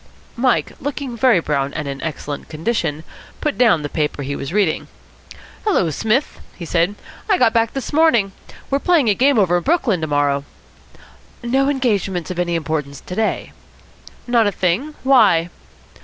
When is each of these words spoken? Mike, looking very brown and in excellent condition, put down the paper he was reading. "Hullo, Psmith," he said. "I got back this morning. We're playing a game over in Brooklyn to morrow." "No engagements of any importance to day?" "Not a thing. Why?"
Mike, 0.35 0.71
looking 0.81 1.15
very 1.15 1.39
brown 1.39 1.71
and 1.75 1.87
in 1.87 2.01
excellent 2.01 2.49
condition, 2.49 3.03
put 3.39 3.55
down 3.55 3.83
the 3.83 3.87
paper 3.87 4.23
he 4.23 4.35
was 4.35 4.51
reading. 4.51 4.87
"Hullo, 5.63 5.91
Psmith," 5.91 6.39
he 6.55 6.65
said. 6.65 6.95
"I 7.29 7.37
got 7.37 7.53
back 7.53 7.73
this 7.73 7.93
morning. 7.93 8.31
We're 8.71 8.79
playing 8.79 9.09
a 9.09 9.13
game 9.13 9.37
over 9.37 9.57
in 9.57 9.61
Brooklyn 9.63 10.01
to 10.01 10.07
morrow." 10.07 10.43
"No 11.43 11.69
engagements 11.69 12.31
of 12.31 12.39
any 12.39 12.55
importance 12.55 12.99
to 13.01 13.13
day?" 13.15 13.51
"Not 14.25 14.47
a 14.47 14.51
thing. 14.51 14.95
Why?" 15.03 15.51